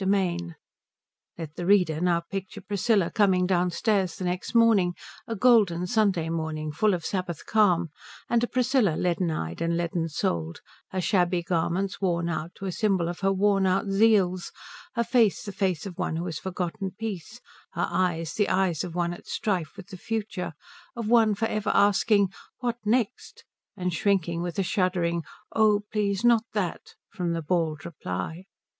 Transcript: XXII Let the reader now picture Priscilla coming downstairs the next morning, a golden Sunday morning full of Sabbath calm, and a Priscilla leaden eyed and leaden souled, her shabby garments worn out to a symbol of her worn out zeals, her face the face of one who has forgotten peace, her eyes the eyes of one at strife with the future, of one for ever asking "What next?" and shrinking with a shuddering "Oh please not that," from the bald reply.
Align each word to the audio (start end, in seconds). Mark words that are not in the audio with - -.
XXII 0.03 0.55
Let 1.37 1.55
the 1.55 1.65
reader 1.67 2.01
now 2.01 2.21
picture 2.21 2.61
Priscilla 2.61 3.11
coming 3.11 3.45
downstairs 3.45 4.15
the 4.15 4.25
next 4.25 4.55
morning, 4.55 4.95
a 5.27 5.35
golden 5.35 5.85
Sunday 5.85 6.27
morning 6.27 6.71
full 6.71 6.95
of 6.95 7.05
Sabbath 7.05 7.45
calm, 7.45 7.91
and 8.27 8.43
a 8.43 8.47
Priscilla 8.47 8.95
leaden 8.95 9.29
eyed 9.29 9.61
and 9.61 9.77
leaden 9.77 10.09
souled, 10.09 10.61
her 10.89 10.99
shabby 11.01 11.43
garments 11.43 12.01
worn 12.01 12.29
out 12.29 12.55
to 12.55 12.65
a 12.65 12.71
symbol 12.71 13.07
of 13.09 13.19
her 13.19 13.31
worn 13.31 13.67
out 13.67 13.89
zeals, 13.89 14.51
her 14.95 15.03
face 15.03 15.43
the 15.43 15.51
face 15.51 15.85
of 15.85 15.99
one 15.99 16.15
who 16.15 16.25
has 16.25 16.39
forgotten 16.39 16.95
peace, 16.97 17.39
her 17.73 17.85
eyes 17.87 18.33
the 18.33 18.49
eyes 18.49 18.83
of 18.83 18.95
one 18.95 19.13
at 19.13 19.27
strife 19.27 19.77
with 19.77 19.89
the 19.89 19.97
future, 19.97 20.53
of 20.95 21.07
one 21.09 21.35
for 21.35 21.45
ever 21.47 21.69
asking 21.75 22.29
"What 22.57 22.79
next?" 22.85 23.43
and 23.77 23.93
shrinking 23.93 24.41
with 24.41 24.57
a 24.57 24.63
shuddering 24.63 25.21
"Oh 25.53 25.83
please 25.91 26.25
not 26.25 26.45
that," 26.53 26.95
from 27.11 27.33
the 27.33 27.43
bald 27.43 27.85
reply. 27.85 28.45